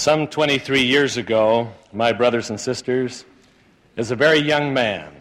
[0.00, 3.26] Some 23 years ago, my brothers and sisters,
[3.98, 5.12] as a very young man,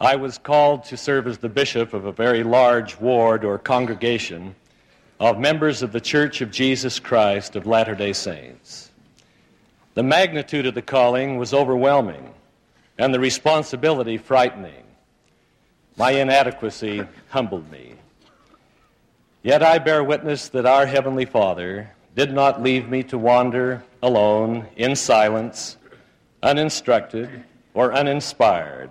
[0.00, 4.54] I was called to serve as the bishop of a very large ward or congregation
[5.18, 8.92] of members of the Church of Jesus Christ of Latter day Saints.
[9.94, 12.32] The magnitude of the calling was overwhelming
[12.96, 14.84] and the responsibility frightening.
[15.96, 17.94] My inadequacy humbled me.
[19.42, 24.66] Yet I bear witness that our Heavenly Father did not leave me to wander alone
[24.76, 25.76] in silence,
[26.42, 28.90] uninstructed or uninspired.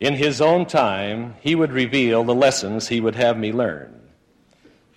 [0.00, 4.00] In His own time, He would reveal the lessons He would have me learn.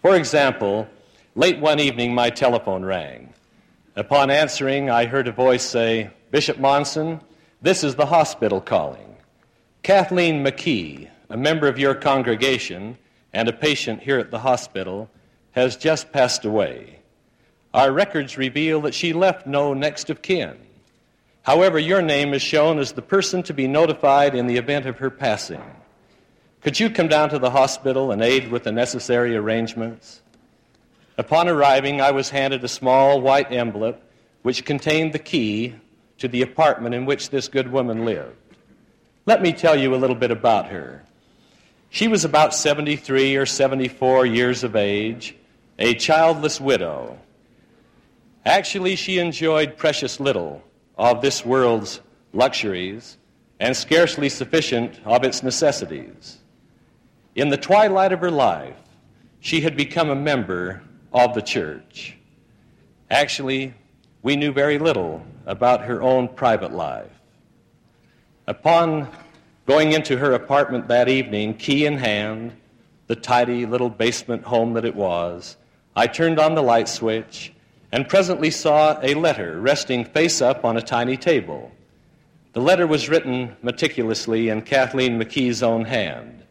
[0.02, 0.88] For example,
[1.36, 3.34] late one evening, my telephone rang.
[3.96, 7.22] Upon answering, I heard a voice say, Bishop Monson,
[7.62, 9.16] this is the hospital calling.
[9.84, 12.98] Kathleen McKee, a member of your congregation
[13.34, 15.10] and a patient here at the hospital,
[15.52, 16.99] has just passed away.
[17.74, 20.58] Our records reveal that she left no next of kin.
[21.44, 24.98] However, your name is shown as the person to be notified in the event of
[25.00, 25.64] her passing.
[26.62, 30.22] Could you come down to the hospital and aid with the necessary arrangements?
[31.18, 34.02] Upon arriving, I was handed a small white envelope
[34.42, 35.76] which contained the key
[36.18, 38.36] to the apartment in which this good woman lived.
[39.26, 41.04] Let me tell you a little bit about her.
[41.90, 45.36] She was about 73 or 74 years of age,
[45.78, 47.18] a childless widow,
[48.50, 50.64] Actually, she enjoyed precious little
[50.98, 52.02] of this world's
[52.34, 53.20] luxuries
[53.60, 56.40] and scarcely sufficient of its necessities.
[57.36, 58.76] In the twilight of her life,
[59.40, 60.82] she had become a member
[61.14, 62.18] of the church.
[63.12, 63.76] Actually,
[64.24, 67.22] we knew very little about her own private life.
[68.48, 69.08] Upon
[69.68, 72.54] going into her apartment that evening, key in hand,
[73.06, 75.56] the tidy little basement home that it was,
[75.96, 77.54] I turned on the light switch
[77.92, 81.72] and presently saw a letter resting face up on a tiny table.
[82.54, 86.44] The letter was written meticulously in Kathleen McKee's own hand,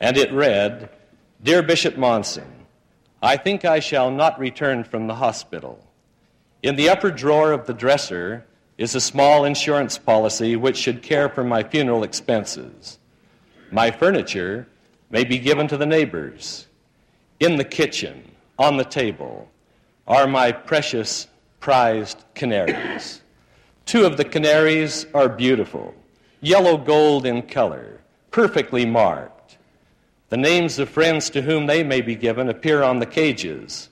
[0.00, 0.88] and it read
[1.42, 2.50] Dear Bishop Monson,
[3.22, 5.84] I think I shall not return from the hospital.
[6.62, 8.44] In the upper drawer of the dresser
[8.78, 12.98] is a small insurance policy which should care for my funeral expenses.
[13.70, 14.66] My furniture
[15.10, 16.66] may be given to the neighbors.
[17.38, 19.48] In the kitchen, on the table,
[20.06, 21.28] are my precious
[21.60, 23.20] prized canaries.
[23.86, 25.94] Two of the canaries are beautiful,
[26.40, 29.58] yellow gold in color, perfectly marked.
[30.28, 33.90] The names of friends to whom they may be given appear on the cages.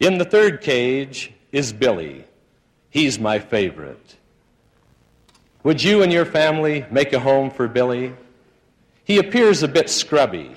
[0.00, 2.24] In the third cage is Billy.
[2.90, 4.16] He's my favorite.
[5.64, 8.14] Would you and your family make a home for Billy?
[9.04, 10.54] He appears a bit scrubby,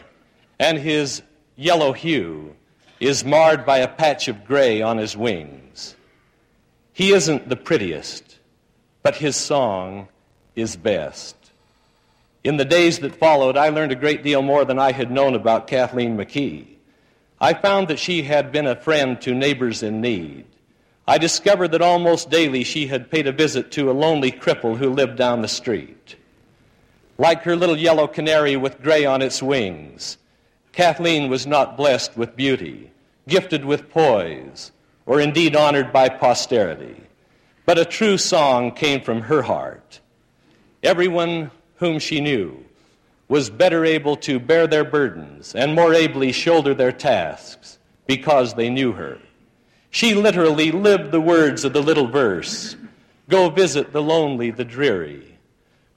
[0.60, 1.24] and his
[1.56, 2.56] yellow hue
[3.02, 5.96] is marred by a patch of gray on his wings.
[6.94, 8.38] He isn't the prettiest,
[9.02, 10.08] but his song
[10.56, 11.36] is best.
[12.44, 15.34] In the days that followed, I learned a great deal more than I had known
[15.34, 16.68] about Kathleen McKee.
[17.40, 20.46] I found that she had been a friend to neighbors in need.
[21.08, 24.92] I discovered that almost daily she had paid a visit to a lonely cripple who
[24.92, 26.18] lived down the street.
[27.18, 30.18] Like her little yellow canary with gray on its wings,
[30.72, 32.92] Kathleen was not blessed with beauty
[33.28, 34.72] gifted with poise,
[35.06, 36.96] or indeed honored by posterity.
[37.66, 40.00] But a true song came from her heart.
[40.84, 42.66] Everyone whom she knew
[43.28, 48.70] was better able to bear their burdens and more ably shoulder their tasks because they
[48.70, 49.18] knew her.
[49.90, 52.76] She literally lived the words of the little verse
[53.30, 55.38] Go visit the lonely, the dreary.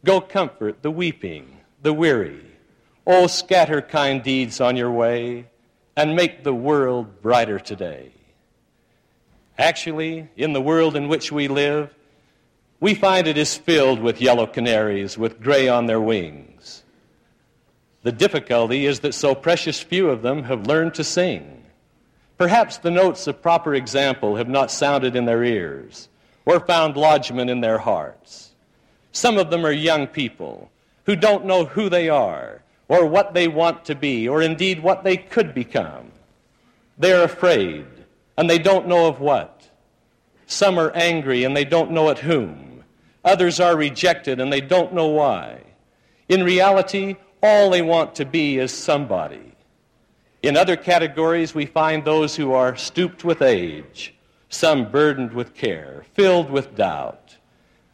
[0.05, 2.45] Go comfort the weeping, the weary.
[3.07, 5.47] Oh, scatter kind deeds on your way
[5.97, 8.13] and make the world brighter today.
[9.59, 11.95] Actually, in the world in which we live,
[12.81, 16.83] we find it is filled with yellow canaries with gray on their wings.
[18.03, 21.65] The difficulty is that so precious few of them have learned to sing.
[22.37, 26.09] Perhaps the notes of proper example have not sounded in their ears
[26.45, 28.51] or found lodgment in their hearts.
[29.13, 30.71] Some of them are young people
[31.07, 35.05] who don't know who they are or what they want to be, or indeed what
[35.05, 36.11] they could become.
[36.99, 37.87] They're afraid,
[38.37, 39.69] and they don't know of what.
[40.47, 42.85] Some are angry, and they don't know at whom.
[43.25, 45.63] Others are rejected, and they don't know why.
[46.29, 49.53] In reality, all they want to be is somebody.
[50.43, 54.15] In other categories, we find those who are stooped with age,
[54.51, 57.37] some burdened with care, filled with doubt,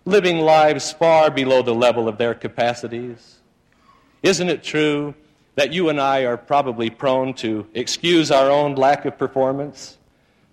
[0.04, 3.39] living lives far below the level of their capacities
[4.22, 5.14] isn't it true
[5.54, 9.98] that you and I are probably prone to excuse our own lack of performance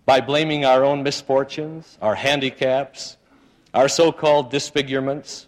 [0.06, 3.18] by blaming our own misfortunes, our handicaps,
[3.74, 5.48] our so called disfigurements,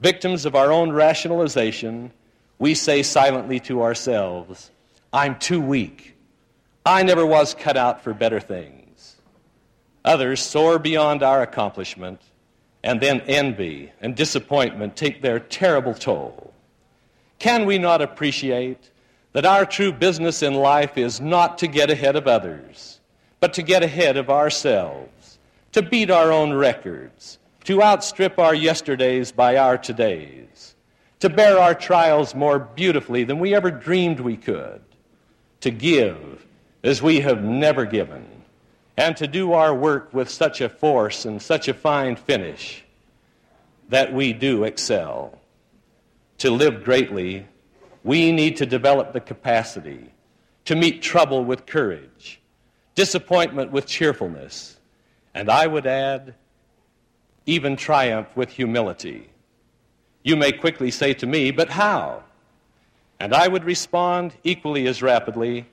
[0.00, 2.12] victims of our own rationalization,
[2.58, 4.70] we say silently to ourselves,
[5.12, 6.16] I'm too weak.
[6.84, 9.16] I never was cut out for better things.
[10.04, 12.20] Others soar beyond our accomplishment,
[12.82, 16.52] and then envy and disappointment take their terrible toll.
[17.38, 18.90] Can we not appreciate
[19.32, 23.00] that our true business in life is not to get ahead of others,
[23.40, 25.38] but to get ahead of ourselves,
[25.72, 30.74] to beat our own records, to outstrip our yesterdays by our todays,
[31.20, 34.80] to bear our trials more beautifully than we ever dreamed we could,
[35.60, 36.46] to give
[36.82, 38.26] as we have never given,
[38.96, 42.84] and to do our work with such a force and such a fine finish
[43.88, 45.38] that we do excel.
[46.38, 47.46] To live greatly,
[48.04, 50.12] we need to develop the capacity
[50.66, 52.40] to meet trouble with courage,
[52.94, 54.78] disappointment with cheerfulness,
[55.34, 56.34] and I would add,
[57.46, 59.30] even triumph with humility.
[60.22, 62.22] You may quickly say to me, but how?
[63.18, 65.66] And I would respond equally as rapidly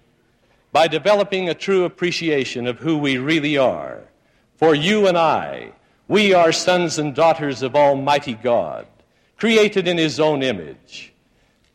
[0.71, 4.01] by developing a true appreciation of who we really are.
[4.55, 5.73] For you and I,
[6.07, 8.87] we are sons and daughters of Almighty God,
[9.37, 11.13] created in His own image.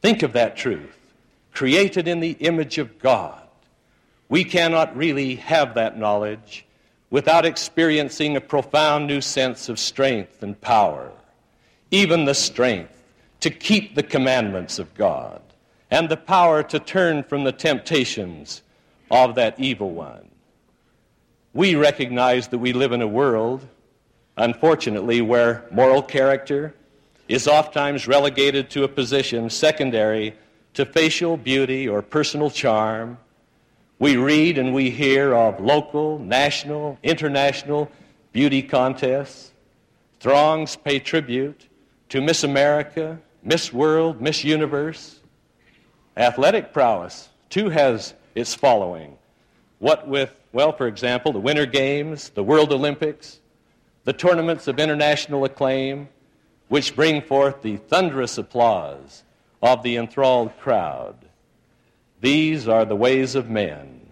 [0.02, 0.96] Think of that truth.
[1.52, 3.42] Created in the image of God.
[4.28, 6.64] We cannot really have that knowledge
[7.10, 11.10] without experiencing a profound new sense of strength and power,
[11.90, 12.96] even the strength
[13.40, 15.42] to keep the commandments of God,
[15.90, 18.62] and the power to turn from the temptations
[19.10, 20.28] of that evil one.
[21.52, 23.66] We recognize that we live in a world,
[24.36, 26.74] unfortunately, where moral character
[27.30, 30.34] is oftentimes relegated to a position secondary
[30.74, 33.18] to facial beauty or personal charm
[34.00, 37.90] we read and we hear of local, national, international
[38.32, 39.52] beauty contests.
[40.20, 41.68] Throngs pay tribute
[42.08, 45.20] to Miss America, Miss World, Miss Universe.
[46.16, 49.18] Athletic prowess, too, has its following.
[49.80, 53.38] What with, well, for example, the Winter Games, the World Olympics,
[54.04, 56.08] the tournaments of international acclaim,
[56.70, 59.24] which bring forth the thunderous applause
[59.60, 61.16] of the enthralled crowd.
[62.20, 64.06] These are the ways of men.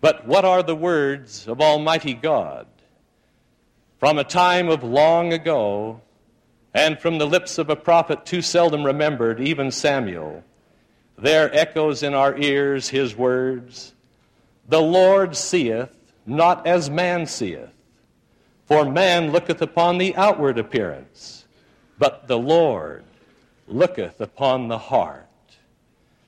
[0.00, 2.68] But what are the words of Almighty God?
[3.98, 6.00] From a time of long ago,
[6.72, 10.44] and from the lips of a prophet too seldom remembered, even Samuel,
[11.18, 13.94] there echoes in our ears his words
[14.68, 15.90] The Lord seeth
[16.24, 17.74] not as man seeth,
[18.66, 21.46] for man looketh upon the outward appearance,
[21.98, 23.04] but the Lord
[23.66, 25.28] looketh upon the heart.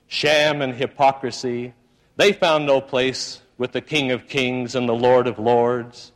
[0.07, 1.73] Sham and hypocrisy,
[2.15, 6.11] they found no place with the King of Kings and the Lord of Lords.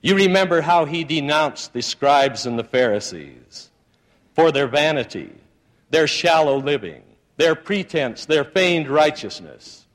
[0.00, 3.70] You remember how he denounced the scribes and the Pharisees
[4.34, 5.32] for their vanity,
[5.90, 7.02] their shallow living,
[7.36, 9.86] their pretense, their feigned righteousness.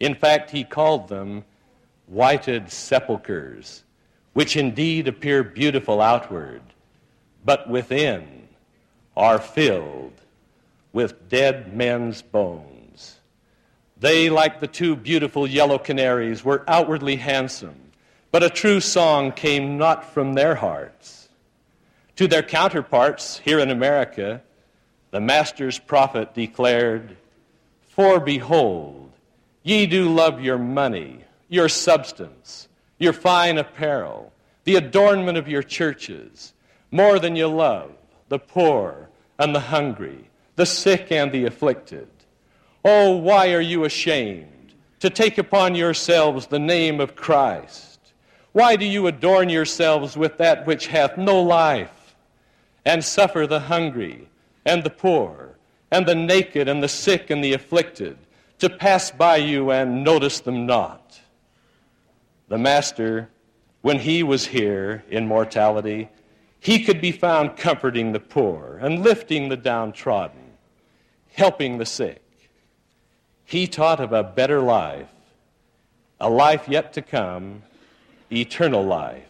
[0.00, 1.44] In fact, he called them
[2.06, 3.83] whited sepulchres,
[4.34, 6.60] which indeed appear beautiful outward,
[7.44, 8.48] but within
[9.16, 10.12] are filled
[10.92, 13.18] with dead men's bones.
[13.98, 17.92] They, like the two beautiful yellow canaries, were outwardly handsome,
[18.30, 21.28] but a true song came not from their hearts.
[22.16, 24.42] To their counterparts here in America,
[25.10, 27.16] the Master's prophet declared,
[27.88, 29.12] For behold,
[29.62, 34.32] ye do love your money, your substance, your fine apparel,
[34.64, 36.52] the adornment of your churches,
[36.90, 37.90] more than you love
[38.28, 39.08] the poor
[39.38, 42.08] and the hungry the sick and the afflicted.
[42.84, 47.98] Oh, why are you ashamed to take upon yourselves the name of Christ?
[48.52, 52.14] Why do you adorn yourselves with that which hath no life,
[52.84, 54.28] and suffer the hungry
[54.64, 55.56] and the poor,
[55.90, 58.16] and the naked and the sick and the afflicted
[58.58, 61.03] to pass by you and notice them not?
[62.48, 63.30] The Master,
[63.82, 66.08] when he was here in mortality,
[66.60, 70.44] he could be found comforting the poor and lifting the downtrodden
[71.34, 72.22] helping the sick.
[73.44, 75.08] He taught of a better life,
[76.20, 77.62] a life yet to come,
[78.32, 79.28] eternal life.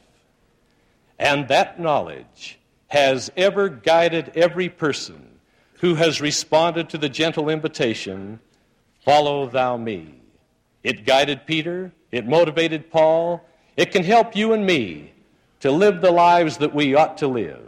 [1.18, 5.40] And that knowledge has ever guided every person
[5.80, 8.40] who has responded to the gentle invitation,
[9.04, 10.14] Follow thou me.
[10.82, 13.44] It guided Peter, it motivated Paul,
[13.76, 15.12] it can help you and me
[15.58, 17.60] to live the lives that we ought to live.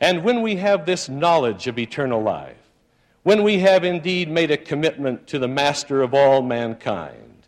[0.00, 2.56] And when we have this knowledge of eternal life,
[3.22, 7.46] when we have indeed made a commitment to the Master of all mankind,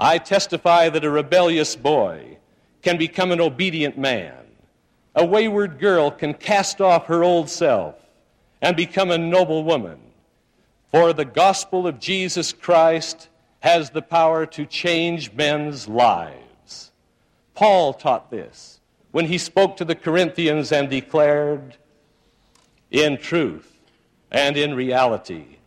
[0.00, 2.38] I testify that a rebellious boy
[2.82, 4.34] can become an obedient man.
[5.14, 7.94] A wayward girl can cast off her old self
[8.60, 9.98] and become a noble woman.
[10.90, 13.28] For the gospel of Jesus Christ
[13.62, 16.90] has the power to change men's lives.
[17.54, 18.80] Paul taught this
[19.12, 21.76] when he spoke to the Corinthians and declared,
[22.90, 23.72] In truth
[24.32, 25.58] and in reality,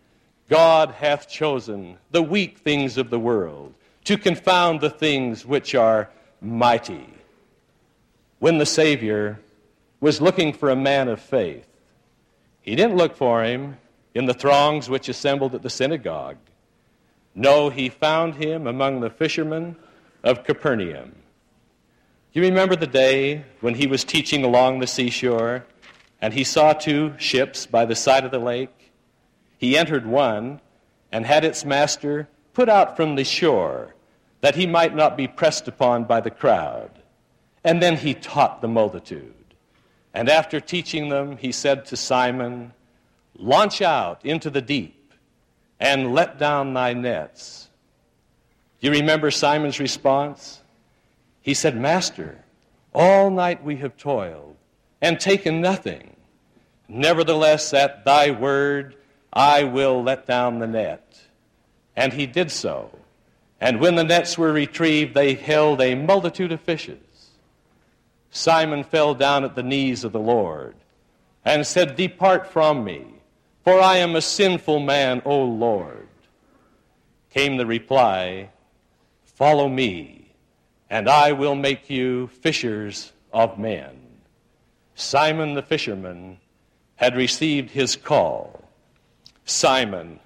[0.49, 3.73] God hath chosen the weak things of the world
[4.03, 6.09] to confound the things which are
[6.41, 7.07] mighty.
[8.39, 9.39] When the Savior
[10.01, 11.65] was looking for a man of faith,
[12.61, 13.77] he didn't look for him
[14.13, 16.35] in the throngs which assembled at the synagogue.
[17.35, 19.75] No, he found him among the fishermen
[20.23, 21.15] of Capernaum.
[22.31, 25.65] You remember the day when he was teaching along the seashore
[26.21, 28.91] and he saw two ships by the side of the lake?
[29.57, 30.61] He entered one
[31.11, 33.95] and had its master put out from the shore
[34.41, 36.91] that he might not be pressed upon by the crowd.
[37.63, 39.33] And then he taught the multitude.
[40.13, 42.73] And after teaching them, he said to Simon,
[43.37, 45.04] Launch out into the deep
[45.79, 47.69] and let down thy nets.
[48.79, 50.61] You remember Simon's response?
[51.41, 52.43] He said, Master,
[52.93, 54.55] all night we have toiled
[55.01, 56.15] and taken nothing.
[56.87, 58.95] Nevertheless, at thy word,
[59.33, 61.19] I will let down the net.
[61.95, 62.91] And he did so.
[63.59, 66.99] And when the nets were retrieved, they held a multitude of fishes.
[68.29, 70.75] Simon fell down at the knees of the Lord
[71.43, 73.05] and said, Depart from me,
[73.65, 76.07] for I am a sinful man, O Lord.
[77.31, 78.49] Came the reply,
[79.23, 80.35] Follow me,
[80.89, 83.99] and I will make you fishers of men.
[84.93, 86.37] Simon the fisherman
[86.95, 88.63] had received his call.
[89.45, 90.19] Simon,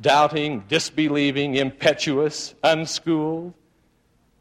[0.00, 3.54] doubting, disbelieving, impetuous, unschooled,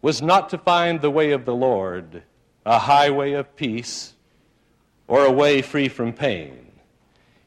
[0.02, 2.24] was not to find the way of the Lord
[2.66, 4.16] a highway of peace
[5.08, 6.63] or a way free from pain.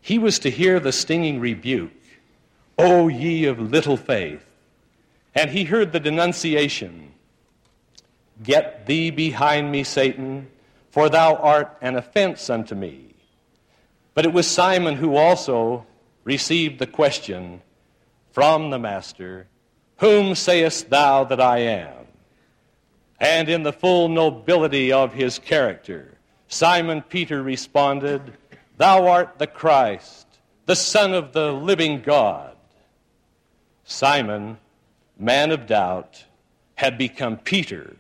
[0.07, 1.91] He was to hear the stinging rebuke,
[2.79, 4.47] O ye of little faith.
[5.35, 7.13] And he heard the denunciation,
[8.41, 10.47] Get thee behind me, Satan,
[10.93, 13.17] for thou art an offense unto me.
[14.15, 15.85] But it was Simon who also
[16.23, 17.61] received the question
[18.31, 19.49] from the Master,
[19.97, 22.07] Whom sayest thou that I am?
[23.19, 28.35] And in the full nobility of his character, Simon Peter responded,
[28.77, 30.27] Thou art the Christ,
[30.67, 32.55] the Son of the living God.
[33.85, 34.59] Simon,
[35.19, 36.25] man of doubt,
[36.75, 37.97] had become Peter,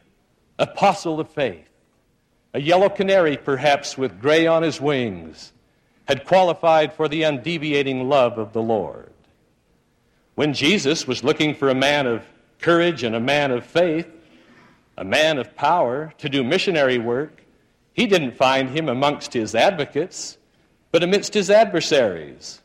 [0.59, 1.69] apostle of faith.
[2.53, 5.53] A yellow canary, perhaps, with gray on his wings,
[6.07, 9.13] had qualified for the undeviating love of the Lord.
[10.35, 12.23] When Jesus was looking for a man of
[12.61, 14.09] courage and a man of faith,
[14.99, 17.43] a man of power to do missionary work,
[17.93, 20.37] he didn't find him amongst his advocates,
[20.97, 22.63] but amidst his adversaries.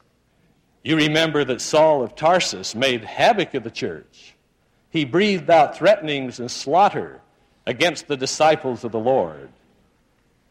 [0.86, 4.36] You remember that Saul of Tarsus made havoc of the church.
[4.90, 7.20] He breathed out threatenings and slaughter
[7.68, 9.50] against the disciples of the Lord.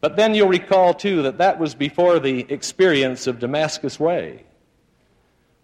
[0.03, 4.45] But then you'll recall, too, that that was before the experience of Damascus Way.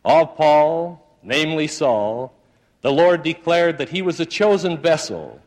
[0.02, 2.32] Of Paul, namely Saul,
[2.80, 5.38] the Lord declared that he was a chosen vessel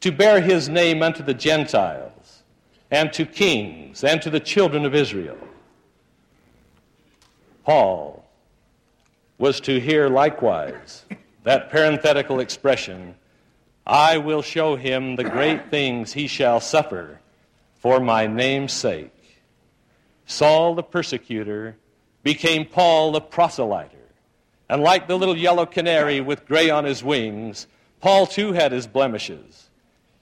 [0.00, 2.44] to bear his name unto the Gentiles,
[2.90, 5.36] and to kings, and to the children of Israel.
[7.64, 8.24] Paul
[9.38, 11.04] was to hear likewise
[11.42, 13.14] that parenthetical expression,
[13.86, 17.20] I will show him the great things he shall suffer
[17.76, 19.10] for my name's sake.
[20.26, 21.76] Saul the persecutor
[22.22, 23.90] became Paul the proselyter.
[24.68, 27.66] And like the little yellow canary with gray on his wings,
[28.00, 29.68] Paul too had his blemishes.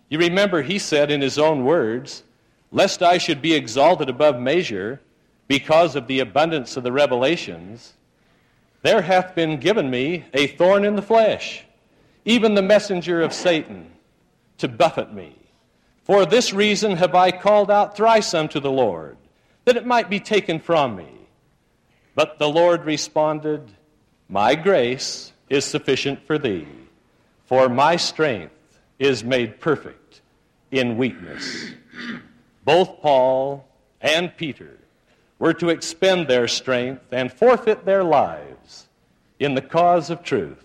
[0.09, 2.25] You remember he said in his own words,
[2.73, 5.01] Lest I should be exalted above measure
[5.49, 7.95] because of the abundance of the revelations,
[8.83, 11.65] there hath been given me a thorn in the flesh,
[12.25, 13.91] even the messenger of Satan,
[14.59, 15.37] to buffet me.
[16.05, 19.17] For this reason have I called out thrice unto the Lord,
[19.65, 21.09] that it might be taken from me.
[22.15, 23.71] But the Lord responded,
[24.29, 26.67] My grace is sufficient for thee,
[27.45, 30.21] for my strength is made perfect
[30.71, 31.73] in weakness.
[32.65, 33.69] Both Paul
[34.01, 34.79] and Peter
[35.43, 38.87] were to expend their strength and forfeit their lives
[39.41, 40.65] in the cause of truth.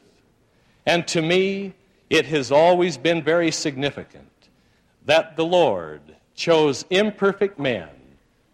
[0.85, 1.73] And to me,
[2.11, 4.49] it has always been very significant
[5.03, 6.01] that the Lord
[6.35, 7.89] chose imperfect men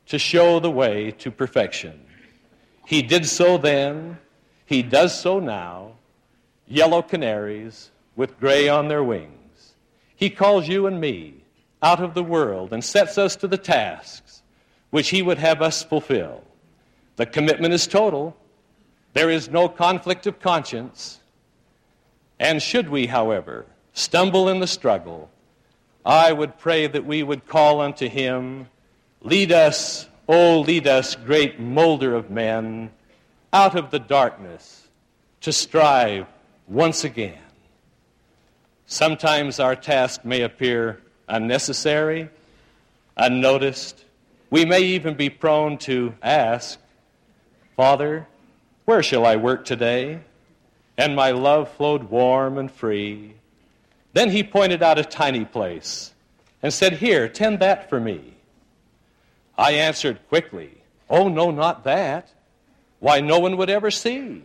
[0.06, 2.00] to show the way to perfection.
[2.86, 4.18] He did so then,
[4.65, 5.96] He does so now.
[6.70, 9.74] Yellow canaries, with gray on their wings.
[10.15, 11.44] He calls you and me
[11.82, 14.43] out of the world and sets us to the tasks
[14.94, 16.44] which He would have us fulfill.
[17.16, 18.38] The commitment is total.
[19.14, 21.20] There is no conflict of conscience.
[22.40, 25.32] And should we, however, stumble in the struggle,
[26.06, 28.68] I would pray that we would call unto Him,
[29.22, 32.92] Lead us, O lead us, great molder of men,
[33.52, 34.90] out of the darkness
[35.42, 36.28] to strive
[36.68, 37.40] once again.
[38.86, 42.30] Sometimes our task may appear unnecessary,
[43.18, 44.06] unnoticed.
[44.53, 46.77] We may even be prone to ask,
[47.75, 48.27] Father,
[48.86, 50.19] where shall I work today?
[50.95, 53.33] And my love flowed warm and free.
[54.13, 56.13] Then he pointed out a tiny place
[56.62, 58.36] and said, Here, tend that for me.
[59.57, 62.29] I answered quickly, Oh, no, not that.
[63.00, 64.43] Why, no one would ever see.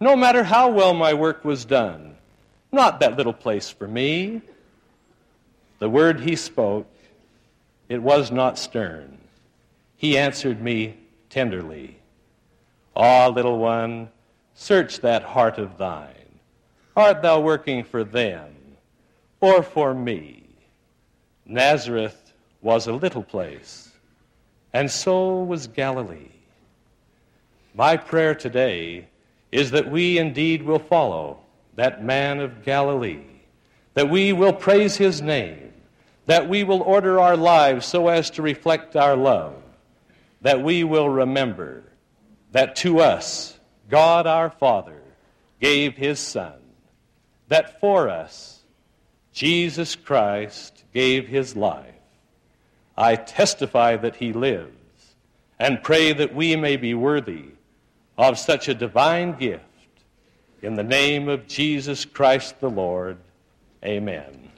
[0.00, 2.16] No matter how well my work was done,
[2.72, 4.42] not that little place for me.
[5.78, 6.92] The word he spoke,
[7.88, 9.18] it was not stern.
[9.98, 10.96] He answered me
[11.28, 11.98] tenderly.
[12.94, 14.08] Ah, little one,
[14.54, 16.14] search that heart of thine.
[16.96, 18.54] Art thou working for them
[19.40, 20.44] or for me?
[21.44, 23.90] Nazareth was a little place,
[24.72, 26.30] and so was Galilee.
[27.74, 29.08] My prayer today
[29.50, 31.40] is that we indeed will follow
[31.74, 33.26] that man of Galilee,
[33.94, 35.72] that we will praise his name,
[36.26, 39.54] that we will order our lives so as to reflect our love,
[40.40, 41.84] that we will remember
[42.52, 43.58] that to us,
[43.90, 45.02] God our Father
[45.60, 46.54] gave his Son,
[47.48, 48.62] that for us,
[49.32, 51.94] Jesus Christ gave his life.
[52.96, 54.72] I testify that he lives
[55.58, 57.44] and pray that we may be worthy
[58.16, 59.64] of such a divine gift.
[60.62, 63.18] In the name of Jesus Christ the Lord,
[63.84, 64.50] amen.